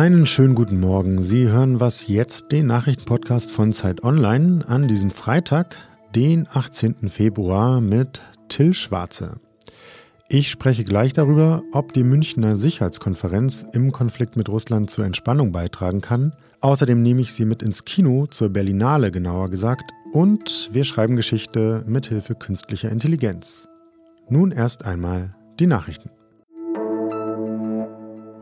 Einen 0.00 0.24
schönen 0.24 0.54
guten 0.54 0.80
Morgen. 0.80 1.20
Sie 1.20 1.48
hören 1.48 1.78
was 1.78 2.08
jetzt, 2.08 2.52
den 2.52 2.68
Nachrichtenpodcast 2.68 3.50
von 3.50 3.74
Zeit 3.74 4.02
Online 4.02 4.66
an 4.66 4.88
diesem 4.88 5.10
Freitag, 5.10 5.76
den 6.14 6.48
18. 6.50 7.10
Februar 7.10 7.82
mit 7.82 8.22
Till 8.48 8.72
Schwarze. 8.72 9.40
Ich 10.26 10.48
spreche 10.48 10.84
gleich 10.84 11.12
darüber, 11.12 11.62
ob 11.72 11.92
die 11.92 12.02
Münchner 12.02 12.56
Sicherheitskonferenz 12.56 13.66
im 13.74 13.92
Konflikt 13.92 14.38
mit 14.38 14.48
Russland 14.48 14.88
zur 14.88 15.04
Entspannung 15.04 15.52
beitragen 15.52 16.00
kann. 16.00 16.32
Außerdem 16.62 17.02
nehme 17.02 17.20
ich 17.20 17.34
Sie 17.34 17.44
mit 17.44 17.62
ins 17.62 17.84
Kino, 17.84 18.26
zur 18.26 18.48
Berlinale 18.48 19.12
genauer 19.12 19.50
gesagt, 19.50 19.92
und 20.12 20.70
wir 20.72 20.84
schreiben 20.84 21.16
Geschichte 21.16 21.84
mit 21.86 22.06
Hilfe 22.06 22.36
künstlicher 22.36 22.88
Intelligenz. 22.88 23.68
Nun 24.30 24.50
erst 24.50 24.82
einmal 24.82 25.36
die 25.58 25.66
Nachrichten. 25.66 26.08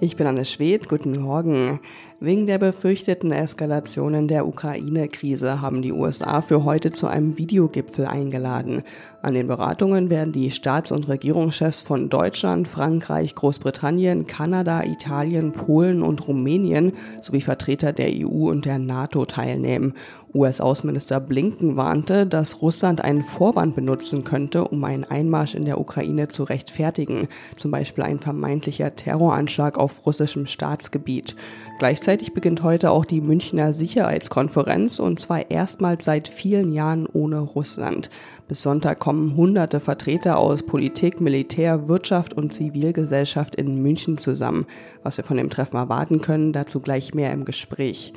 Ich 0.00 0.14
bin 0.14 0.28
Anne 0.28 0.44
Schwedt, 0.44 0.88
guten 0.88 1.20
Morgen. 1.20 1.80
Wegen 2.20 2.48
der 2.48 2.58
befürchteten 2.58 3.30
Eskalationen 3.30 4.26
der 4.26 4.44
Ukraine-Krise 4.44 5.60
haben 5.60 5.82
die 5.82 5.92
USA 5.92 6.40
für 6.40 6.64
heute 6.64 6.90
zu 6.90 7.06
einem 7.06 7.38
Videogipfel 7.38 8.06
eingeladen. 8.06 8.82
An 9.22 9.34
den 9.34 9.46
Beratungen 9.46 10.10
werden 10.10 10.32
die 10.32 10.50
Staats- 10.50 10.90
und 10.90 11.06
Regierungschefs 11.06 11.80
von 11.80 12.08
Deutschland, 12.08 12.66
Frankreich, 12.66 13.36
Großbritannien, 13.36 14.26
Kanada, 14.26 14.82
Italien, 14.82 15.52
Polen 15.52 16.02
und 16.02 16.26
Rumänien 16.26 16.92
sowie 17.20 17.40
Vertreter 17.40 17.92
der 17.92 18.10
EU 18.10 18.50
und 18.50 18.64
der 18.64 18.80
NATO 18.80 19.24
teilnehmen. 19.24 19.94
US-Außenminister 20.34 21.20
Blinken 21.20 21.76
warnte, 21.76 22.26
dass 22.26 22.60
Russland 22.62 23.02
einen 23.02 23.22
Vorwand 23.22 23.76
benutzen 23.76 24.24
könnte, 24.24 24.64
um 24.64 24.82
einen 24.82 25.04
Einmarsch 25.04 25.54
in 25.54 25.64
der 25.64 25.80
Ukraine 25.80 26.26
zu 26.26 26.42
rechtfertigen, 26.42 27.28
zum 27.56 27.70
Beispiel 27.70 28.04
ein 28.04 28.18
vermeintlicher 28.18 28.94
Terroranschlag 28.94 29.78
auf 29.78 30.04
russischem 30.04 30.46
Staatsgebiet. 30.46 31.36
Gleichzeitig 31.78 32.07
beginnt 32.08 32.62
heute 32.62 32.90
auch 32.90 33.04
die 33.04 33.20
Münchner 33.20 33.74
Sicherheitskonferenz 33.74 34.98
und 34.98 35.20
zwar 35.20 35.50
erstmals 35.50 36.06
seit 36.06 36.26
vielen 36.28 36.72
Jahren 36.72 37.06
ohne 37.06 37.38
Russland. 37.38 38.08
Bis 38.48 38.62
Sonntag 38.62 38.98
kommen 38.98 39.36
hunderte 39.36 39.78
Vertreter 39.78 40.38
aus 40.38 40.62
Politik, 40.62 41.20
Militär, 41.20 41.86
Wirtschaft 41.86 42.32
und 42.32 42.50
Zivilgesellschaft 42.50 43.56
in 43.56 43.82
München 43.82 44.16
zusammen. 44.16 44.64
Was 45.02 45.18
wir 45.18 45.24
von 45.24 45.36
dem 45.36 45.50
Treffen 45.50 45.76
erwarten 45.76 46.22
können, 46.22 46.54
dazu 46.54 46.80
gleich 46.80 47.12
mehr 47.12 47.30
im 47.30 47.44
Gespräch. 47.44 48.14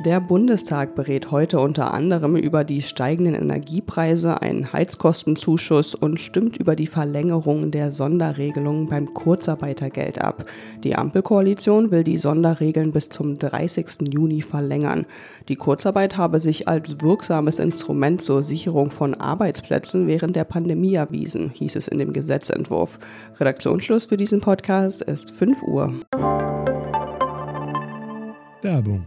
Der 0.00 0.20
Bundestag 0.20 0.96
berät 0.96 1.30
heute 1.30 1.60
unter 1.60 1.94
anderem 1.94 2.34
über 2.34 2.64
die 2.64 2.82
steigenden 2.82 3.36
Energiepreise, 3.36 4.42
einen 4.42 4.72
Heizkostenzuschuss 4.72 5.94
und 5.94 6.18
stimmt 6.18 6.56
über 6.56 6.74
die 6.74 6.88
Verlängerung 6.88 7.70
der 7.70 7.92
Sonderregelungen 7.92 8.88
beim 8.88 9.10
Kurzarbeitergeld 9.10 10.20
ab. 10.20 10.46
Die 10.82 10.96
Ampelkoalition 10.96 11.92
will 11.92 12.02
die 12.02 12.16
Sonderregeln 12.16 12.90
bis 12.90 13.10
zum 13.10 13.36
30. 13.36 14.12
Juni 14.12 14.42
verlängern. 14.42 15.06
Die 15.48 15.56
Kurzarbeit 15.56 16.16
habe 16.16 16.40
sich 16.40 16.66
als 16.66 17.00
wirksames 17.00 17.60
Instrument 17.60 18.22
zur 18.22 18.42
Sicherung 18.42 18.90
von 18.90 19.14
Arbeitsplätzen 19.14 20.08
während 20.08 20.34
der 20.34 20.44
Pandemie 20.44 20.94
erwiesen, 20.94 21.50
hieß 21.50 21.76
es 21.76 21.86
in 21.86 21.98
dem 21.98 22.12
Gesetzentwurf. 22.12 22.98
Redaktionsschluss 23.38 24.06
für 24.06 24.16
diesen 24.16 24.40
Podcast 24.40 25.02
ist 25.02 25.30
5 25.30 25.62
Uhr. 25.62 25.92
Werbung 28.62 29.06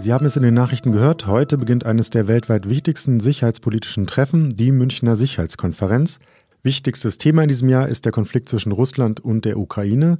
Sie 0.00 0.14
haben 0.14 0.24
es 0.24 0.36
in 0.36 0.42
den 0.42 0.54
Nachrichten 0.54 0.92
gehört. 0.92 1.26
Heute 1.26 1.58
beginnt 1.58 1.84
eines 1.84 2.08
der 2.08 2.26
weltweit 2.26 2.66
wichtigsten 2.66 3.20
sicherheitspolitischen 3.20 4.06
Treffen, 4.06 4.56
die 4.56 4.72
Münchner 4.72 5.14
Sicherheitskonferenz. 5.14 6.20
Wichtigstes 6.62 7.18
Thema 7.18 7.42
in 7.42 7.50
diesem 7.50 7.68
Jahr 7.68 7.86
ist 7.86 8.06
der 8.06 8.12
Konflikt 8.12 8.48
zwischen 8.48 8.72
Russland 8.72 9.20
und 9.20 9.44
der 9.44 9.58
Ukraine 9.58 10.16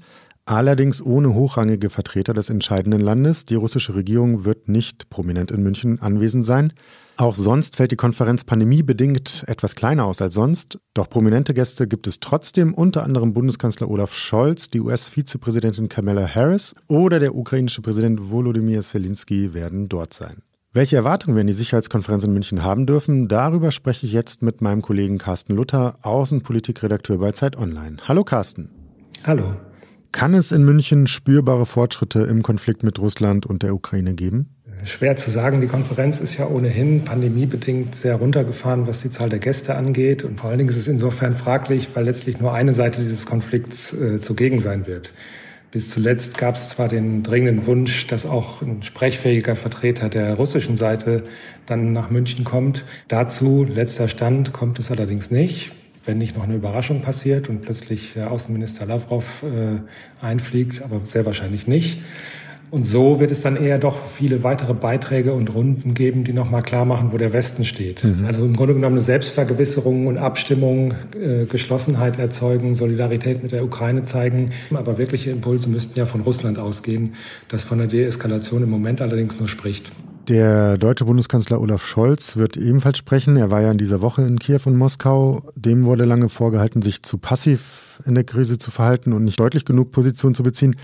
allerdings 0.50 1.00
ohne 1.00 1.34
hochrangige 1.34 1.90
Vertreter 1.90 2.32
des 2.32 2.50
entscheidenden 2.50 3.00
Landes. 3.00 3.44
Die 3.44 3.54
russische 3.54 3.94
Regierung 3.94 4.44
wird 4.44 4.68
nicht 4.68 5.08
prominent 5.08 5.50
in 5.50 5.62
München 5.62 6.02
anwesend 6.02 6.44
sein. 6.44 6.72
Auch 7.16 7.34
sonst 7.34 7.76
fällt 7.76 7.92
die 7.92 7.96
Konferenz 7.96 8.44
pandemiebedingt 8.44 9.44
etwas 9.46 9.74
kleiner 9.76 10.06
aus 10.06 10.20
als 10.20 10.34
sonst. 10.34 10.78
Doch 10.94 11.08
prominente 11.08 11.54
Gäste 11.54 11.86
gibt 11.86 12.06
es 12.06 12.18
trotzdem, 12.18 12.74
unter 12.74 13.04
anderem 13.04 13.32
Bundeskanzler 13.32 13.88
Olaf 13.88 14.14
Scholz, 14.14 14.70
die 14.70 14.80
US-Vizepräsidentin 14.80 15.88
Kamala 15.88 16.26
Harris 16.26 16.74
oder 16.88 17.20
der 17.20 17.36
ukrainische 17.36 17.82
Präsident 17.82 18.30
Volodymyr 18.30 18.80
Zelensky 18.80 19.54
werden 19.54 19.88
dort 19.88 20.14
sein. 20.14 20.42
Welche 20.72 20.96
Erwartungen 20.96 21.36
wir 21.36 21.42
in 21.42 21.48
die 21.48 21.52
Sicherheitskonferenz 21.52 22.24
in 22.24 22.32
München 22.32 22.62
haben 22.62 22.86
dürfen, 22.86 23.28
darüber 23.28 23.70
spreche 23.70 24.06
ich 24.06 24.12
jetzt 24.12 24.42
mit 24.42 24.60
meinem 24.62 24.82
Kollegen 24.82 25.18
Carsten 25.18 25.54
Luther, 25.54 25.98
Außenpolitikredakteur 26.02 27.18
bei 27.18 27.32
Zeit 27.32 27.56
Online. 27.56 27.96
Hallo 28.06 28.24
Carsten. 28.24 28.70
Hallo. 29.24 29.54
Kann 30.12 30.34
es 30.34 30.50
in 30.50 30.64
München 30.64 31.06
spürbare 31.06 31.66
Fortschritte 31.66 32.20
im 32.22 32.42
Konflikt 32.42 32.82
mit 32.82 32.98
Russland 32.98 33.46
und 33.46 33.62
der 33.62 33.74
Ukraine 33.74 34.14
geben? 34.14 34.48
Schwer 34.84 35.16
zu 35.16 35.30
sagen. 35.30 35.60
Die 35.60 35.66
Konferenz 35.66 36.20
ist 36.20 36.38
ja 36.38 36.48
ohnehin 36.48 37.04
pandemiebedingt 37.04 37.94
sehr 37.94 38.16
runtergefahren, 38.16 38.86
was 38.86 39.02
die 39.02 39.10
Zahl 39.10 39.28
der 39.28 39.38
Gäste 39.38 39.74
angeht. 39.74 40.24
Und 40.24 40.40
vor 40.40 40.50
allen 40.50 40.58
Dingen 40.58 40.70
ist 40.70 40.76
es 40.76 40.88
insofern 40.88 41.36
fraglich, 41.36 41.90
weil 41.94 42.04
letztlich 42.04 42.40
nur 42.40 42.52
eine 42.54 42.72
Seite 42.72 43.00
dieses 43.00 43.26
Konflikts 43.26 43.92
äh, 43.92 44.20
zugegen 44.20 44.58
sein 44.58 44.86
wird. 44.86 45.12
Bis 45.70 45.90
zuletzt 45.90 46.36
gab 46.38 46.56
es 46.56 46.70
zwar 46.70 46.88
den 46.88 47.22
dringenden 47.22 47.66
Wunsch, 47.66 48.06
dass 48.08 48.26
auch 48.26 48.62
ein 48.62 48.82
sprechfähiger 48.82 49.54
Vertreter 49.54 50.08
der 50.08 50.34
russischen 50.34 50.76
Seite 50.76 51.22
dann 51.66 51.92
nach 51.92 52.10
München 52.10 52.44
kommt. 52.44 52.84
Dazu, 53.06 53.64
letzter 53.64 54.08
Stand, 54.08 54.52
kommt 54.52 54.80
es 54.80 54.90
allerdings 54.90 55.30
nicht 55.30 55.72
wenn 56.04 56.18
nicht 56.18 56.36
noch 56.36 56.44
eine 56.44 56.54
Überraschung 56.54 57.02
passiert 57.02 57.48
und 57.48 57.60
plötzlich 57.60 58.20
Außenminister 58.20 58.86
Lavrov 58.86 59.42
äh, 59.42 60.24
einfliegt, 60.24 60.82
aber 60.82 61.00
sehr 61.04 61.26
wahrscheinlich 61.26 61.66
nicht. 61.66 61.98
Und 62.70 62.86
so 62.86 63.18
wird 63.18 63.32
es 63.32 63.40
dann 63.40 63.56
eher 63.56 63.78
doch 63.78 63.98
viele 64.16 64.44
weitere 64.44 64.74
Beiträge 64.74 65.32
und 65.32 65.52
Runden 65.52 65.92
geben, 65.94 66.22
die 66.22 66.32
nochmal 66.32 66.62
klar 66.62 66.84
machen, 66.84 67.12
wo 67.12 67.18
der 67.18 67.32
Westen 67.32 67.64
steht. 67.64 68.04
Mhm. 68.04 68.24
Also 68.26 68.44
im 68.44 68.54
Grunde 68.54 68.74
genommen 68.74 68.94
eine 68.94 69.04
Selbstvergewisserung 69.04 70.06
und 70.06 70.18
Abstimmung, 70.18 70.94
äh, 71.20 71.46
Geschlossenheit 71.46 72.18
erzeugen, 72.18 72.74
Solidarität 72.74 73.42
mit 73.42 73.50
der 73.50 73.64
Ukraine 73.64 74.04
zeigen. 74.04 74.50
Aber 74.72 74.98
wirkliche 74.98 75.30
Impulse 75.30 75.68
müssten 75.68 75.98
ja 75.98 76.06
von 76.06 76.20
Russland 76.20 76.60
ausgehen, 76.60 77.14
das 77.48 77.64
von 77.64 77.78
der 77.78 77.88
Deeskalation 77.88 78.62
im 78.62 78.70
Moment 78.70 79.00
allerdings 79.00 79.38
nur 79.38 79.48
spricht. 79.48 79.90
Der 80.28 80.76
deutsche 80.76 81.04
Bundeskanzler 81.04 81.60
Olaf 81.60 81.84
Scholz 81.84 82.36
wird 82.36 82.56
ebenfalls 82.56 82.98
sprechen. 82.98 83.36
Er 83.36 83.50
war 83.50 83.62
ja 83.62 83.70
in 83.70 83.78
dieser 83.78 84.00
Woche 84.00 84.22
in 84.22 84.38
Kiew 84.38 84.60
und 84.66 84.76
Moskau. 84.76 85.50
Dem 85.56 85.84
wurde 85.84 86.04
lange 86.04 86.28
vorgehalten, 86.28 86.82
sich 86.82 87.02
zu 87.02 87.18
passiv 87.18 88.00
in 88.04 88.14
der 88.14 88.24
Krise 88.24 88.58
zu 88.58 88.70
verhalten 88.70 89.12
und 89.12 89.24
nicht 89.24 89.40
deutlich 89.40 89.64
genug 89.64 89.92
Position 89.92 90.34
zu 90.34 90.42
beziehen. 90.42 90.76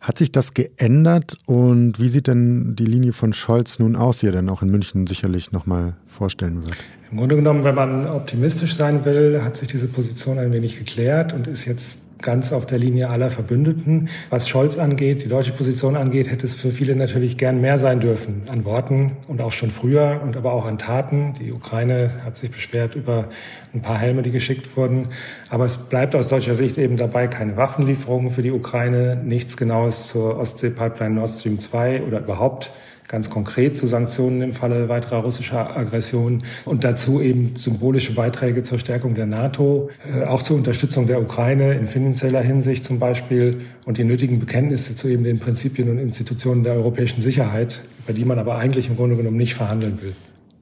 Hat 0.00 0.18
sich 0.18 0.32
das 0.32 0.52
geändert 0.52 1.38
und 1.46 2.00
wie 2.00 2.08
sieht 2.08 2.26
denn 2.26 2.74
die 2.74 2.84
Linie 2.84 3.12
von 3.12 3.32
Scholz 3.32 3.78
nun 3.78 3.94
aus, 3.94 4.18
die 4.18 4.26
er 4.26 4.32
dann 4.32 4.48
auch 4.48 4.62
in 4.62 4.70
München 4.70 5.06
sicherlich 5.06 5.52
nochmal 5.52 5.94
vorstellen 6.08 6.66
wird? 6.66 6.76
Im 7.12 7.18
Grunde 7.18 7.36
genommen, 7.36 7.62
wenn 7.62 7.74
man 7.74 8.08
optimistisch 8.08 8.74
sein 8.74 9.04
will, 9.04 9.42
hat 9.44 9.54
sich 9.58 9.68
diese 9.68 9.86
Position 9.86 10.38
ein 10.38 10.50
wenig 10.50 10.78
geklärt 10.78 11.34
und 11.34 11.46
ist 11.46 11.66
jetzt 11.66 11.98
ganz 12.22 12.54
auf 12.54 12.64
der 12.64 12.78
Linie 12.78 13.10
aller 13.10 13.28
Verbündeten. 13.28 14.08
Was 14.30 14.48
Scholz 14.48 14.78
angeht, 14.78 15.22
die 15.22 15.28
deutsche 15.28 15.52
Position 15.52 15.94
angeht, 15.94 16.30
hätte 16.30 16.46
es 16.46 16.54
für 16.54 16.70
viele 16.70 16.96
natürlich 16.96 17.36
gern 17.36 17.60
mehr 17.60 17.78
sein 17.78 18.00
dürfen 18.00 18.44
an 18.48 18.64
Worten 18.64 19.18
und 19.28 19.42
auch 19.42 19.52
schon 19.52 19.70
früher 19.70 20.22
und 20.24 20.38
aber 20.38 20.54
auch 20.54 20.64
an 20.64 20.78
Taten. 20.78 21.34
Die 21.38 21.52
Ukraine 21.52 22.12
hat 22.24 22.38
sich 22.38 22.50
beschwert 22.50 22.94
über 22.94 23.28
ein 23.74 23.82
paar 23.82 23.98
Helme, 23.98 24.22
die 24.22 24.30
geschickt 24.30 24.74
wurden. 24.74 25.08
Aber 25.50 25.66
es 25.66 25.76
bleibt 25.76 26.14
aus 26.14 26.28
deutscher 26.28 26.54
Sicht 26.54 26.78
eben 26.78 26.96
dabei 26.96 27.26
keine 27.26 27.58
Waffenlieferungen 27.58 28.30
für 28.30 28.40
die 28.40 28.52
Ukraine, 28.52 29.20
nichts 29.22 29.58
Genaues 29.58 30.08
zur 30.08 30.38
Ostsee-Pipeline 30.38 31.16
Nord 31.16 31.28
Stream 31.28 31.58
2 31.58 32.04
oder 32.04 32.20
überhaupt 32.20 32.72
ganz 33.12 33.28
konkret 33.28 33.76
zu 33.76 33.86
Sanktionen 33.86 34.40
im 34.40 34.54
Falle 34.54 34.88
weiterer 34.88 35.18
russischer 35.18 35.76
Aggression 35.76 36.44
und 36.64 36.82
dazu 36.82 37.20
eben 37.20 37.54
symbolische 37.58 38.14
Beiträge 38.14 38.62
zur 38.62 38.78
Stärkung 38.78 39.14
der 39.14 39.26
NATO, 39.26 39.90
äh, 40.10 40.24
auch 40.24 40.42
zur 40.42 40.56
Unterstützung 40.56 41.06
der 41.06 41.20
Ukraine 41.20 41.74
in 41.74 41.86
finanzieller 41.86 42.40
Hinsicht 42.40 42.84
zum 42.84 42.98
Beispiel 42.98 43.58
und 43.84 43.98
die 43.98 44.04
nötigen 44.04 44.38
Bekenntnisse 44.38 44.96
zu 44.96 45.08
eben 45.08 45.24
den 45.24 45.38
Prinzipien 45.38 45.90
und 45.90 45.98
Institutionen 45.98 46.64
der 46.64 46.72
europäischen 46.72 47.20
Sicherheit, 47.20 47.82
über 48.02 48.14
die 48.14 48.24
man 48.24 48.38
aber 48.38 48.56
eigentlich 48.56 48.88
im 48.88 48.96
Grunde 48.96 49.16
genommen 49.16 49.36
nicht 49.36 49.54
verhandeln 49.54 50.02
will. 50.02 50.14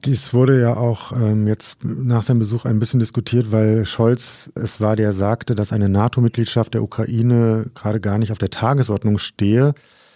Dies 0.03 0.33
wurde 0.33 0.59
ja 0.59 0.75
auch 0.75 1.13
ähm, 1.13 1.47
jetzt 1.47 1.77
nach 1.85 2.23
seinem 2.23 2.39
Besuch 2.39 2.65
ein 2.65 2.79
bisschen 2.79 2.99
diskutiert, 2.99 3.53
weil 3.53 3.85
Scholz 3.85 4.51
es 4.55 4.81
war, 4.81 4.97
der 4.97 5.13
sagte, 5.13 5.55
dass 5.55 5.71
eine 5.71 5.87
NATO-Mitgliedschaft 5.87 6.73
der 6.73 6.83
Ukraine 6.83 7.67
gerade 7.75 8.01
gar 8.01 8.17
nicht 8.17 8.33
auf 8.33 8.39
der 8.39 8.49
Tagesordnung 8.49 9.19
stehe. 9.19 9.73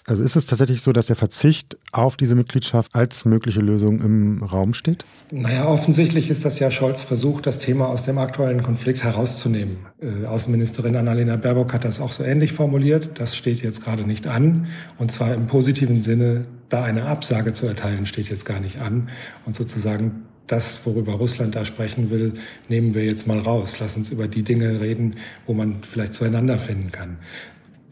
Also 0.07 0.21
ist 0.21 0.35
es 0.35 0.45
tatsächlich 0.45 0.81
so, 0.81 0.91
dass 0.91 1.07
der 1.07 1.15
Verzicht 1.15 1.77
auf 1.91 2.15
diese 2.15 2.35
Mitgliedschaft 2.35 2.93
als 2.93 3.25
mögliche 3.25 3.59
Lösung 3.59 4.01
im 4.01 4.43
Raum 4.43 4.75
steht? 4.75 5.03
Naja, 5.31 5.67
offensichtlich 5.67 6.29
ist 6.29 6.45
das 6.45 6.59
ja 6.59 6.69
Scholz 6.69 7.01
Versuch, 7.01 7.41
das 7.41 7.57
Thema 7.57 7.87
aus 7.87 8.03
dem 8.03 8.19
aktuellen 8.19 8.61
Konflikt 8.61 9.03
herauszunehmen. 9.03 9.77
Äh, 9.99 10.25
Außenministerin 10.27 10.95
Annalena 10.95 11.37
Baerbock 11.37 11.73
hat 11.73 11.85
das 11.85 11.99
auch 11.99 12.11
so 12.11 12.23
ähnlich 12.23 12.53
formuliert. 12.53 13.19
Das 13.19 13.35
steht 13.35 13.63
jetzt 13.63 13.83
gerade 13.83 14.03
nicht 14.03 14.27
an. 14.27 14.67
Und 14.99 15.11
zwar 15.11 15.33
im 15.33 15.47
positiven 15.47 16.03
Sinne, 16.03 16.43
da 16.69 16.83
eine 16.83 17.05
Absage 17.05 17.53
zu 17.53 17.65
erteilen, 17.65 18.05
steht 18.05 18.29
jetzt 18.29 18.45
gar 18.45 18.59
nicht 18.59 18.81
an. 18.81 19.09
Und 19.47 19.55
sozusagen 19.55 20.25
das, 20.45 20.85
worüber 20.85 21.13
Russland 21.13 21.55
da 21.55 21.65
sprechen 21.65 22.11
will, 22.11 22.33
nehmen 22.69 22.93
wir 22.93 23.03
jetzt 23.05 23.25
mal 23.25 23.39
raus. 23.39 23.79
Lass 23.79 23.97
uns 23.97 24.11
über 24.11 24.27
die 24.27 24.43
Dinge 24.43 24.79
reden, 24.81 25.15
wo 25.47 25.55
man 25.55 25.83
vielleicht 25.83 26.13
zueinander 26.13 26.59
finden 26.59 26.91
kann. 26.91 27.17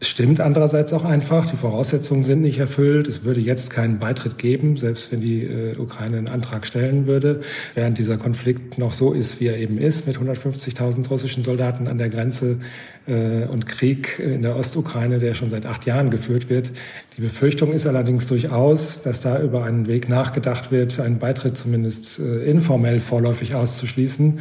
Es 0.00 0.08
stimmt 0.08 0.40
andererseits 0.40 0.92
auch 0.92 1.04
einfach, 1.04 1.50
die 1.50 1.56
Voraussetzungen 1.56 2.24
sind 2.24 2.42
nicht 2.42 2.58
erfüllt. 2.58 3.06
Es 3.06 3.24
würde 3.24 3.40
jetzt 3.40 3.70
keinen 3.70 3.98
Beitritt 3.98 4.38
geben, 4.38 4.76
selbst 4.76 5.12
wenn 5.12 5.20
die 5.20 5.44
äh, 5.44 5.78
Ukraine 5.78 6.18
einen 6.18 6.28
Antrag 6.28 6.66
stellen 6.66 7.06
würde, 7.06 7.42
während 7.74 7.96
dieser 7.96 8.16
Konflikt 8.16 8.76
noch 8.76 8.92
so 8.92 9.12
ist, 9.12 9.40
wie 9.40 9.46
er 9.46 9.56
eben 9.56 9.78
ist, 9.78 10.06
mit 10.06 10.16
150.000 10.16 11.08
russischen 11.08 11.42
Soldaten 11.42 11.86
an 11.86 11.98
der 11.98 12.10
Grenze 12.10 12.58
äh, 13.06 13.44
und 13.44 13.66
Krieg 13.66 14.18
in 14.18 14.42
der 14.42 14.56
Ostukraine, 14.56 15.18
der 15.18 15.34
schon 15.34 15.50
seit 15.50 15.64
acht 15.64 15.86
Jahren 15.86 16.10
geführt 16.10 16.50
wird. 16.50 16.72
Die 17.16 17.20
Befürchtung 17.20 17.72
ist 17.72 17.86
allerdings 17.86 18.26
durchaus, 18.26 19.00
dass 19.02 19.20
da 19.20 19.40
über 19.40 19.64
einen 19.64 19.86
Weg 19.86 20.08
nachgedacht 20.08 20.72
wird, 20.72 20.98
einen 20.98 21.18
Beitritt 21.18 21.56
zumindest 21.56 22.18
äh, 22.18 22.44
informell 22.44 22.98
vorläufig 22.98 23.54
auszuschließen 23.54 24.40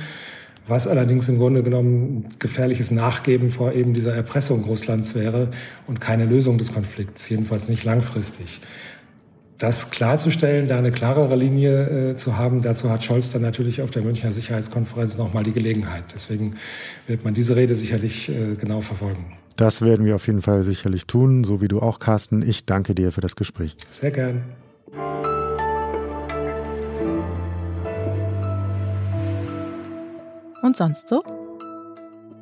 was 0.68 0.88
allerdings 0.88 1.28
im 1.30 1.38
Grunde 1.38 1.64
genommen 1.64 2.26
gefährliches 2.40 2.92
Nachgeben 2.92 3.52
vor 3.52 3.74
eben 3.74 3.94
dieser 3.94 4.14
Erpressung 4.14 4.64
Russlands 4.64 5.16
wäre 5.16 5.50
und 5.88 6.00
keine 6.00 6.26
Lösung 6.26 6.58
des 6.58 6.74
Konflikts, 6.74 7.28
jedenfalls 7.30 7.70
nicht 7.70 7.84
langfristig. 7.84 8.62
Das 9.58 9.92
klarzustellen, 9.92 10.68
da 10.68 10.78
eine 10.78 10.92
klarere 10.92 11.36
Linie 11.36 12.12
äh, 12.12 12.16
zu 12.16 12.38
haben, 12.38 12.62
dazu 12.62 12.90
hat 12.90 13.04
Scholz 13.04 13.32
dann 13.32 13.42
natürlich 13.42 13.82
auf 13.82 13.92
der 13.92 14.02
Münchner 14.02 14.32
Sicherheitskonferenz 14.32 15.18
nochmal 15.18 15.44
die 15.44 15.54
Gelegenheit. 15.54 16.06
Deswegen 16.14 16.56
wird 17.08 17.24
man 17.24 17.34
diese 17.34 17.56
Rede 17.56 17.76
sicherlich 17.76 18.30
äh, 18.30 18.56
genau 18.56 18.82
verfolgen. 18.82 19.38
Das 19.56 19.82
werden 19.82 20.06
wir 20.06 20.16
auf 20.16 20.28
jeden 20.28 20.42
Fall 20.42 20.64
sicherlich 20.64 21.06
tun, 21.06 21.44
so 21.44 21.62
wie 21.62 21.68
du 21.68 21.80
auch, 21.80 22.00
Carsten. 22.00 22.42
Ich 22.42 22.66
danke 22.66 22.96
dir 22.96 23.12
für 23.12 23.22
das 23.22 23.36
Gespräch. 23.36 23.76
Sehr 23.90 24.12
gern. 24.12 24.44
Und 30.64 30.76
sonst 30.76 31.08
so? 31.08 31.24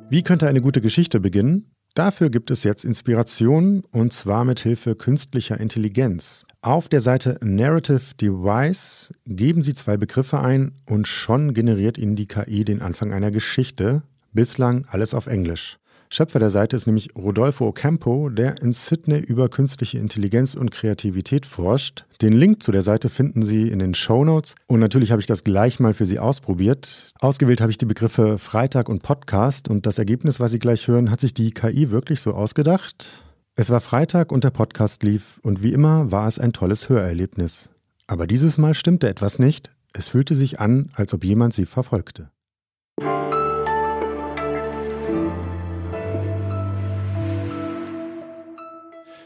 Wie 0.08 0.22
könnte 0.22 0.48
eine 0.48 0.60
gute 0.60 0.80
Geschichte 0.80 1.20
beginnen? 1.20 1.74
Dafür 1.94 2.30
gibt 2.30 2.50
es 2.50 2.64
jetzt 2.64 2.84
Inspiration 2.84 3.84
und 3.90 4.14
zwar 4.14 4.46
mit 4.46 4.60
Hilfe 4.60 4.96
künstlicher 4.96 5.60
Intelligenz. 5.60 6.46
Auf 6.62 6.88
der 6.88 7.00
Seite 7.00 7.38
Narrative 7.42 8.14
Device 8.20 9.12
geben 9.26 9.62
Sie 9.62 9.74
zwei 9.74 9.96
Begriffe 9.96 10.40
ein 10.40 10.72
und 10.86 11.06
schon 11.06 11.52
generiert 11.52 11.98
Ihnen 11.98 12.16
die 12.16 12.28
KI 12.28 12.64
den 12.64 12.80
Anfang 12.80 13.12
einer 13.12 13.30
Geschichte. 13.30 14.04
Bislang 14.32 14.86
alles 14.88 15.12
auf 15.12 15.26
Englisch. 15.26 15.78
Schöpfer 16.14 16.38
der 16.38 16.50
Seite 16.50 16.76
ist 16.76 16.84
nämlich 16.84 17.16
Rodolfo 17.16 17.66
Ocampo, 17.66 18.28
der 18.28 18.60
in 18.60 18.74
Sydney 18.74 19.20
über 19.20 19.48
künstliche 19.48 19.96
Intelligenz 19.96 20.54
und 20.54 20.70
Kreativität 20.70 21.46
forscht. 21.46 22.04
Den 22.20 22.34
Link 22.34 22.62
zu 22.62 22.70
der 22.70 22.82
Seite 22.82 23.08
finden 23.08 23.42
Sie 23.42 23.70
in 23.70 23.78
den 23.78 23.94
Show 23.94 24.22
Notes. 24.22 24.54
Und 24.66 24.80
natürlich 24.80 25.10
habe 25.10 25.22
ich 25.22 25.26
das 25.26 25.42
gleich 25.42 25.80
mal 25.80 25.94
für 25.94 26.04
Sie 26.04 26.18
ausprobiert. 26.18 27.14
Ausgewählt 27.18 27.62
habe 27.62 27.70
ich 27.70 27.78
die 27.78 27.86
Begriffe 27.86 28.36
Freitag 28.36 28.90
und 28.90 29.02
Podcast 29.02 29.68
und 29.68 29.86
das 29.86 29.96
Ergebnis, 29.96 30.38
was 30.38 30.50
Sie 30.50 30.58
gleich 30.58 30.86
hören, 30.86 31.10
hat 31.10 31.22
sich 31.22 31.32
die 31.32 31.50
KI 31.50 31.90
wirklich 31.90 32.20
so 32.20 32.34
ausgedacht. 32.34 33.24
Es 33.54 33.70
war 33.70 33.80
Freitag 33.80 34.32
und 34.32 34.44
der 34.44 34.50
Podcast 34.50 35.02
lief 35.02 35.40
und 35.42 35.62
wie 35.62 35.72
immer 35.72 36.12
war 36.12 36.28
es 36.28 36.38
ein 36.38 36.52
tolles 36.52 36.90
Hörerlebnis. 36.90 37.70
Aber 38.06 38.26
dieses 38.26 38.58
Mal 38.58 38.74
stimmte 38.74 39.08
etwas 39.08 39.38
nicht. 39.38 39.70
Es 39.94 40.08
fühlte 40.08 40.34
sich 40.34 40.60
an, 40.60 40.90
als 40.92 41.14
ob 41.14 41.24
jemand 41.24 41.54
sie 41.54 41.64
verfolgte. 41.64 42.31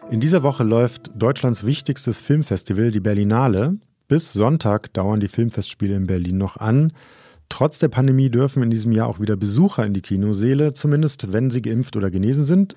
In 0.09 0.21
dieser 0.21 0.45
Woche 0.45 0.63
läuft 0.63 1.11
Deutschlands 1.17 1.67
wichtigstes 1.67 2.21
Filmfestival, 2.21 2.93
die 2.93 3.01
Berlinale. 3.01 3.77
Bis 4.07 4.33
Sonntag 4.33 4.93
dauern 4.95 5.19
die 5.19 5.27
Filmfestspiele 5.27 5.97
in 5.97 6.07
Berlin 6.07 6.39
noch 6.39 6.59
an. 6.59 6.93
Trotz 7.49 7.81
der 7.81 7.89
Pandemie 7.89 8.31
dürfen 8.31 8.63
in 8.63 8.71
diesem 8.71 8.93
Jahr 8.93 9.09
auch 9.09 9.19
wieder 9.19 9.37
Besucher 9.37 9.85
in 9.85 9.95
die 9.95 10.03
Kinoseele, 10.03 10.75
zumindest 10.75 11.33
wenn 11.33 11.51
sie 11.51 11.61
geimpft 11.61 11.97
oder 11.97 12.13
genesen 12.13 12.45
sind. 12.45 12.77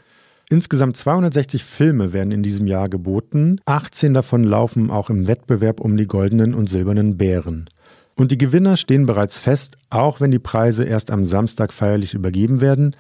Insgesamt 0.50 0.98
260 0.98 1.64
Filme 1.64 2.14
werden 2.14 2.31
in 2.31 2.42
diesem 2.42 2.66
Jahr 2.66 2.90
geboten. 2.90 3.62
18 3.66 4.16
davon 4.16 4.44
laufen 4.44 4.90
auch 4.90 5.12
im 5.12 5.28
Wettbewerb 5.28 5.80
um 5.80 5.98
die 5.98 6.08
goldenen 6.08 6.56
und 6.56 6.68
silbernen 6.68 7.18
Bären. 7.18 7.70
Und 8.16 8.31
die 8.31 8.40
Gewinner 8.40 8.76
stehen 8.76 9.06
bereits 9.06 9.38
fest, 9.38 9.78
auch 9.92 10.20
wenn 10.20 10.31
die 10.31 10.40
Preise 10.40 10.84
erst 10.84 11.12
am 11.12 11.24
Samstag 11.24 11.74
feierlich 11.74 12.16
übergeben 12.16 12.60
werden. 12.60 12.96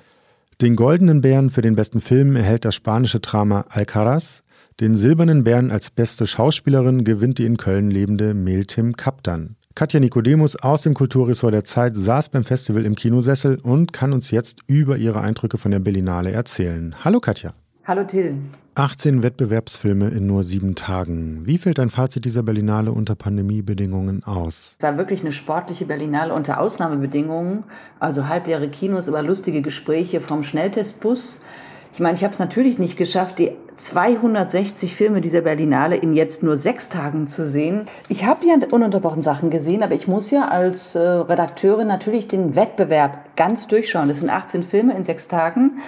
Den 0.61 0.75
goldenen 0.75 1.21
Bären 1.21 1.51
für 1.51 1.61
den 1.61 1.77
besten 1.77 2.01
Film 2.01 2.35
erhält 2.35 2.65
das 2.65 2.75
spanische 2.75 3.21
Drama 3.21 3.63
Alcaraz. 3.69 4.43
Den 4.81 4.97
silbernen 4.97 5.45
Bären 5.45 5.71
als 5.71 5.89
beste 5.89 6.27
Schauspielerin 6.27 7.05
gewinnt 7.05 7.37
die 7.37 7.45
in 7.45 7.55
Köln 7.55 7.89
lebende 7.89 8.33
Meltim 8.33 8.97
Kaptan. 8.97 9.55
Katja 9.73 10.01
Nikodemus 10.01 10.57
aus 10.57 10.81
dem 10.81 10.95
Kulturressort 10.95 11.53
der 11.53 11.63
Zeit 11.63 11.95
saß 11.95 12.27
beim 12.27 12.43
Festival 12.43 12.85
im 12.85 12.95
Kinosessel 12.95 13.57
und 13.63 13.93
kann 13.93 14.11
uns 14.11 14.31
jetzt 14.31 14.59
über 14.67 14.97
ihre 14.97 15.21
Eindrücke 15.21 15.57
von 15.57 15.71
der 15.71 15.79
Berlinale 15.79 16.33
erzählen. 16.33 16.93
Hallo 17.05 17.21
Katja. 17.21 17.53
Hallo 17.89 18.03
Till. 18.03 18.35
18 18.75 19.23
Wettbewerbsfilme 19.23 20.09
in 20.09 20.27
nur 20.27 20.43
sieben 20.43 20.75
Tagen. 20.75 21.41
Wie 21.47 21.57
fällt 21.57 21.79
dein 21.79 21.89
Fazit 21.89 22.23
dieser 22.23 22.43
Berlinale 22.43 22.91
unter 22.91 23.15
Pandemiebedingungen 23.15 24.23
aus? 24.25 24.75
Es 24.77 24.83
war 24.83 24.99
wirklich 24.99 25.21
eine 25.21 25.31
sportliche 25.31 25.85
Berlinale 25.85 26.35
unter 26.35 26.59
Ausnahmebedingungen. 26.59 27.63
Also 27.99 28.27
halbleere 28.27 28.69
Kinos, 28.69 29.07
aber 29.07 29.23
lustige 29.23 29.63
Gespräche 29.63 30.21
vom 30.21 30.43
Schnelltestbus. 30.43 31.39
Ich 31.91 31.99
meine, 31.99 32.15
ich 32.15 32.23
habe 32.23 32.31
es 32.31 32.37
natürlich 32.37 32.77
nicht 32.77 32.95
geschafft, 32.95 33.39
die 33.39 33.53
260 33.75 34.93
Filme 34.93 35.21
dieser 35.21 35.41
Berlinale 35.41 35.95
in 35.95 36.13
jetzt 36.13 36.43
nur 36.43 36.57
sechs 36.57 36.89
Tagen 36.89 37.25
zu 37.25 37.43
sehen. 37.43 37.85
Ich 38.07 38.23
habe 38.23 38.45
ja 38.45 38.55
ununterbrochen 38.69 39.23
Sachen 39.23 39.49
gesehen, 39.49 39.81
aber 39.81 39.95
ich 39.95 40.07
muss 40.07 40.29
ja 40.29 40.47
als 40.49 40.93
äh, 40.93 40.99
Redakteurin 40.99 41.87
natürlich 41.87 42.27
den 42.27 42.55
Wettbewerb 42.55 43.35
ganz 43.35 43.65
durchschauen. 43.65 44.09
Das 44.09 44.19
sind 44.19 44.29
18 44.29 44.61
Filme 44.61 44.95
in 44.95 45.03
sechs 45.03 45.27
Tagen. 45.27 45.79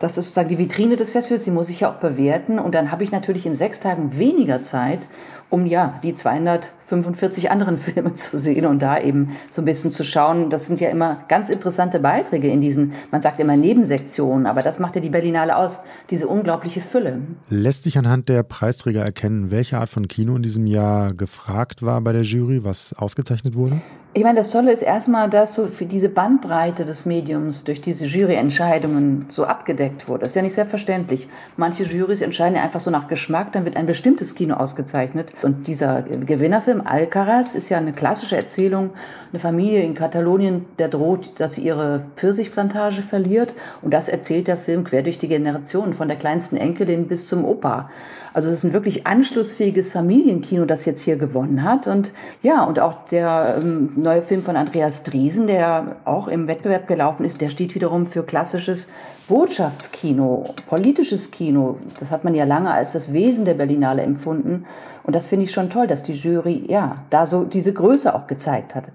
Das 0.00 0.16
ist 0.16 0.24
sozusagen 0.24 0.48
die 0.48 0.58
Vitrine 0.58 0.96
des 0.96 1.10
Festivals, 1.10 1.44
die 1.44 1.50
muss 1.50 1.68
ich 1.68 1.80
ja 1.80 1.90
auch 1.90 1.96
bewerten. 1.96 2.58
Und 2.58 2.74
dann 2.74 2.90
habe 2.90 3.04
ich 3.04 3.12
natürlich 3.12 3.44
in 3.44 3.54
sechs 3.54 3.80
Tagen 3.80 4.16
weniger 4.18 4.62
Zeit, 4.62 5.08
um 5.50 5.66
ja 5.66 6.00
die 6.02 6.14
245 6.14 7.50
anderen 7.50 7.76
Filme 7.78 8.14
zu 8.14 8.38
sehen 8.38 8.64
und 8.64 8.80
da 8.80 8.98
eben 8.98 9.36
so 9.50 9.60
ein 9.60 9.66
bisschen 9.66 9.90
zu 9.90 10.02
schauen. 10.02 10.48
Das 10.48 10.66
sind 10.66 10.80
ja 10.80 10.88
immer 10.88 11.24
ganz 11.28 11.50
interessante 11.50 12.00
Beiträge 12.00 12.48
in 12.48 12.62
diesen, 12.62 12.94
man 13.10 13.20
sagt 13.20 13.40
immer 13.40 13.58
Nebensektionen, 13.58 14.46
aber 14.46 14.62
das 14.62 14.78
macht 14.78 14.94
ja 14.94 15.02
die 15.02 15.10
Berlinale 15.10 15.54
aus, 15.54 15.80
diese 16.08 16.28
unglaubliche 16.28 16.80
Fülle. 16.80 17.20
Lässt 17.50 17.82
sich 17.84 17.98
anhand 17.98 18.30
der 18.30 18.42
Preisträger 18.42 19.04
erkennen, 19.04 19.50
welche 19.50 19.76
Art 19.76 19.90
von 19.90 20.08
Kino 20.08 20.34
in 20.34 20.42
diesem 20.42 20.66
Jahr 20.66 21.12
gefragt 21.12 21.82
war 21.82 22.00
bei 22.00 22.14
der 22.14 22.22
Jury, 22.22 22.64
was 22.64 22.94
ausgezeichnet 22.94 23.54
wurde? 23.54 23.82
Ich 24.12 24.24
meine, 24.24 24.40
das 24.40 24.50
Tolle 24.50 24.72
ist 24.72 24.82
erstmal, 24.82 25.30
dass 25.30 25.54
so 25.54 25.68
für 25.68 25.86
diese 25.86 26.08
Bandbreite 26.08 26.84
des 26.84 27.06
Mediums 27.06 27.62
durch 27.62 27.80
diese 27.80 28.06
Juryentscheidungen 28.06 29.26
so 29.28 29.44
abgedeckt 29.44 30.08
wurde. 30.08 30.22
Das 30.22 30.32
ist 30.32 30.34
ja 30.34 30.42
nicht 30.42 30.54
selbstverständlich. 30.54 31.28
Manche 31.56 31.84
Jurys 31.84 32.20
entscheiden 32.20 32.56
ja 32.56 32.62
einfach 32.64 32.80
so 32.80 32.90
nach 32.90 33.06
Geschmack, 33.06 33.52
dann 33.52 33.64
wird 33.64 33.76
ein 33.76 33.86
bestimmtes 33.86 34.34
Kino 34.34 34.56
ausgezeichnet. 34.56 35.32
Und 35.42 35.68
dieser 35.68 36.02
Gewinnerfilm 36.02 36.82
Alcaraz 36.84 37.54
ist 37.54 37.68
ja 37.68 37.78
eine 37.78 37.92
klassische 37.92 38.36
Erzählung. 38.36 38.90
Eine 39.30 39.38
Familie 39.38 39.84
in 39.84 39.94
Katalonien, 39.94 40.64
der 40.80 40.88
droht, 40.88 41.38
dass 41.38 41.52
sie 41.52 41.62
ihre 41.62 42.04
Pfirsichplantage 42.16 43.02
verliert. 43.02 43.54
Und 43.80 43.94
das 43.94 44.08
erzählt 44.08 44.48
der 44.48 44.56
Film 44.56 44.82
quer 44.82 45.04
durch 45.04 45.18
die 45.18 45.28
Generationen, 45.28 45.94
von 45.94 46.08
der 46.08 46.16
kleinsten 46.18 46.56
Enkelin 46.56 47.06
bis 47.06 47.28
zum 47.28 47.44
Opa. 47.44 47.88
Also 48.32 48.48
es 48.48 48.58
ist 48.58 48.64
ein 48.64 48.72
wirklich 48.72 49.06
anschlussfähiges 49.06 49.92
Familienkino, 49.92 50.64
das 50.64 50.84
jetzt 50.84 51.02
hier 51.02 51.16
gewonnen 51.16 51.64
hat. 51.64 51.86
Und 51.86 52.12
ja, 52.42 52.62
und 52.64 52.78
auch 52.78 53.04
der 53.06 53.56
ähm, 53.60 53.99
neue 54.02 54.22
Film 54.22 54.42
von 54.42 54.56
Andreas 54.56 55.02
Driesen, 55.02 55.46
der 55.46 55.96
auch 56.04 56.28
im 56.28 56.46
Wettbewerb 56.46 56.86
gelaufen 56.86 57.24
ist, 57.24 57.40
der 57.40 57.50
steht 57.50 57.74
wiederum 57.74 58.06
für 58.06 58.22
klassisches 58.22 58.88
Botschaftskino, 59.28 60.54
politisches 60.66 61.30
Kino. 61.30 61.76
Das 61.98 62.10
hat 62.10 62.24
man 62.24 62.34
ja 62.34 62.44
lange 62.44 62.72
als 62.72 62.92
das 62.92 63.12
Wesen 63.12 63.44
der 63.44 63.54
Berlinale 63.54 64.02
empfunden. 64.02 64.66
Und 65.04 65.14
das 65.16 65.26
finde 65.26 65.44
ich 65.44 65.52
schon 65.52 65.70
toll, 65.70 65.86
dass 65.86 66.02
die 66.02 66.14
Jury 66.14 66.64
ja 66.68 66.96
da 67.10 67.26
so 67.26 67.44
diese 67.44 67.72
Größe 67.72 68.14
auch 68.14 68.26
gezeigt 68.26 68.74
hat. 68.74 68.90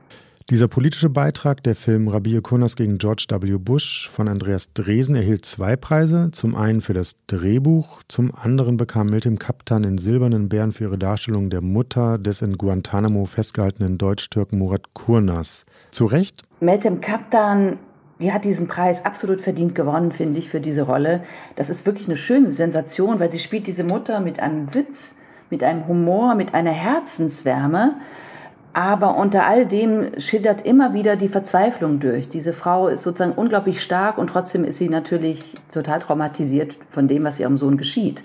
Dieser 0.51 0.67
politische 0.67 1.09
Beitrag, 1.09 1.63
der 1.63 1.75
Film 1.75 2.07
Rabir 2.07 2.43
Kurnas 2.43 2.75
gegen 2.75 2.99
George 2.99 3.25
W. 3.29 3.57
Bush 3.57 4.11
von 4.13 4.27
Andreas 4.27 4.71
Dresen, 4.73 5.15
erhielt 5.15 5.43
zwei 5.43 5.75
Preise. 5.75 6.29
Zum 6.33 6.53
einen 6.53 6.81
für 6.81 6.93
das 6.93 7.15
Drehbuch, 7.25 8.03
zum 8.07 8.31
anderen 8.35 8.77
bekam 8.77 9.07
Miltim 9.07 9.39
Kaptan 9.39 9.81
den 9.81 9.97
Silbernen 9.97 10.47
Bären 10.47 10.71
für 10.71 10.83
ihre 10.83 10.99
Darstellung 10.99 11.49
der 11.49 11.61
Mutter 11.61 12.19
des 12.19 12.43
in 12.43 12.59
Guantanamo 12.59 13.25
festgehaltenen 13.25 13.97
Deutsch-Türken 13.97 14.59
Murat 14.59 14.93
Kurnas. 14.93 15.65
Zu 15.89 16.05
Recht? 16.05 16.43
Meltem 16.59 17.01
Kaptan 17.01 17.79
die 18.21 18.31
hat 18.31 18.45
diesen 18.45 18.67
Preis 18.67 19.03
absolut 19.03 19.41
verdient 19.41 19.73
gewonnen, 19.73 20.11
finde 20.11 20.39
ich, 20.39 20.47
für 20.47 20.61
diese 20.61 20.83
Rolle. 20.83 21.23
Das 21.55 21.71
ist 21.71 21.87
wirklich 21.87 22.07
eine 22.07 22.15
schöne 22.15 22.51
Sensation, 22.51 23.19
weil 23.19 23.31
sie 23.31 23.39
spielt 23.39 23.65
diese 23.67 23.83
Mutter 23.83 24.19
mit 24.21 24.39
einem 24.39 24.73
Witz, 24.73 25.15
mit 25.49 25.63
einem 25.63 25.87
Humor, 25.87 26.35
mit 26.35 26.53
einer 26.53 26.71
Herzenswärme. 26.71 27.95
Aber 28.75 29.15
unter 29.15 29.45
all 29.47 29.65
dem 29.65 30.19
schildert 30.19 30.67
immer 30.67 30.93
wieder 30.93 31.15
die 31.15 31.29
Verzweiflung 31.29 32.01
durch. 32.01 32.27
Diese 32.27 32.51
Frau 32.51 32.89
ist 32.89 33.03
sozusagen 33.03 33.31
unglaublich 33.31 33.81
stark 33.81 34.17
und 34.17 34.27
trotzdem 34.27 34.65
ist 34.65 34.79
sie 34.79 34.89
natürlich 34.89 35.55
total 35.71 36.01
traumatisiert 36.01 36.77
von 36.89 37.07
dem, 37.07 37.23
was 37.23 37.39
ihrem 37.39 37.55
Sohn 37.55 37.77
geschieht. 37.77 38.21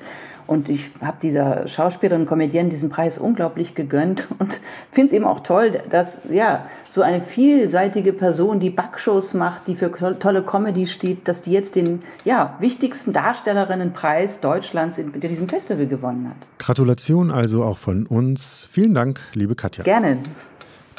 Und 0.48 0.68
ich 0.68 0.90
habe 1.00 1.18
dieser 1.22 1.68
Schauspielerin, 1.68 2.26
Comedienne 2.26 2.70
diesen 2.70 2.88
Preis 2.88 3.18
unglaublich 3.18 3.76
gegönnt 3.76 4.26
und 4.40 4.60
finde 4.90 5.06
es 5.06 5.12
eben 5.12 5.24
auch 5.24 5.38
toll, 5.38 5.80
dass 5.88 6.22
ja 6.28 6.66
so 6.88 7.02
eine 7.02 7.20
vielseitige 7.20 8.12
Person, 8.12 8.58
die 8.58 8.70
Backshows 8.70 9.32
macht, 9.34 9.68
die 9.68 9.76
für 9.76 9.92
tolle 10.18 10.42
Comedy 10.42 10.88
steht, 10.88 11.28
dass 11.28 11.42
die 11.42 11.52
jetzt 11.52 11.76
den 11.76 12.02
ja 12.24 12.56
wichtigsten 12.58 13.12
Darstellerinnenpreis 13.12 14.40
Deutschlands 14.40 14.98
in, 14.98 15.14
in 15.14 15.20
diesem 15.20 15.48
Festival 15.48 15.86
gewonnen 15.86 16.28
hat. 16.28 16.48
Gratulation 16.58 17.30
also 17.30 17.62
auch 17.62 17.78
von 17.78 18.04
uns. 18.06 18.66
Vielen 18.72 18.94
Dank, 18.94 19.20
liebe 19.34 19.54
Katja. 19.54 19.84
Gerne. 19.84 20.18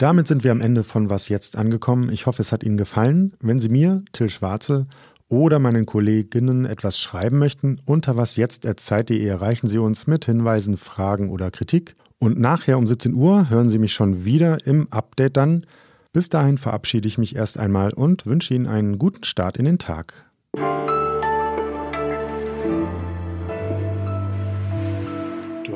Damit 0.01 0.25
sind 0.25 0.43
wir 0.43 0.51
am 0.51 0.62
Ende 0.62 0.84
von 0.84 1.12
Was 1.12 1.29
jetzt 1.29 1.55
angekommen. 1.55 2.12
Ich 2.12 2.25
hoffe, 2.25 2.41
es 2.41 2.51
hat 2.51 2.63
Ihnen 2.63 2.75
gefallen. 2.75 3.34
Wenn 3.39 3.60
Sie 3.60 3.70
mir, 3.70 4.03
Till 4.13 4.31
Schwarze, 4.31 4.88
oder 5.29 5.60
meinen 5.60 5.86
Kolleginnen 5.86 6.65
etwas 6.65 6.98
schreiben 6.98 7.38
möchten, 7.38 7.79
unter 7.86 8.17
wasjetzt.zeit.de 8.17 9.24
erreichen 9.24 9.67
Sie 9.67 9.77
uns 9.77 10.08
mit 10.08 10.25
Hinweisen, 10.25 10.77
Fragen 10.77 11.29
oder 11.29 11.51
Kritik. 11.51 11.96
Und 12.17 12.39
nachher 12.39 12.79
um 12.79 12.88
17 12.88 13.13
Uhr 13.13 13.51
hören 13.51 13.70
Sie 13.70 13.77
mich 13.77 13.93
schon 13.93 14.25
wieder 14.25 14.65
im 14.65 14.88
Update 14.89 15.38
dann. 15.38 15.67
Bis 16.13 16.29
dahin 16.29 16.58
verabschiede 16.58 17.08
ich 17.08 17.20
mich 17.20 17.36
erst 17.36 17.60
einmal 17.60 17.93
und 17.93 18.25
wünsche 18.25 18.55
Ihnen 18.55 18.65
einen 18.65 18.98
guten 18.98 19.24
Start 19.24 19.58
in 19.58 19.65
den 19.65 19.77
Tag. 19.77 20.25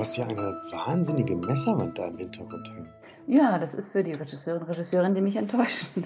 Hast 0.05 0.17
ja 0.17 0.25
eine 0.27 0.37
wahnsinnige 0.37 1.35
Messerwand 1.35 1.97
da 1.97 2.05
im 2.05 2.19
Hintergrund 2.19 2.69
hängen. 2.69 2.93
Ja, 3.25 3.57
das 3.57 3.73
ist 3.73 3.91
für 3.91 4.03
die 4.03 4.13
Regisseurin 4.13 4.61
und 4.61 4.69
Regisseurin, 4.69 5.15
die 5.15 5.21
mich 5.21 5.35
enttäuschen. 5.35 6.03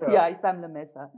ja, 0.10 0.30
ich 0.30 0.38
sammle 0.38 0.68
Messer. 0.68 1.12